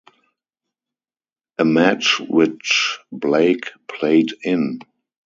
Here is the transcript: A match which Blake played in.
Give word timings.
A 1.59 1.63
match 1.63 2.19
which 2.27 2.97
Blake 3.11 3.67
played 3.87 4.29
in. 4.41 4.79